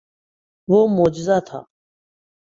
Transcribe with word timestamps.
وہ 0.67 0.79
معجزہ 0.87 1.39
تھا۔ 1.47 1.59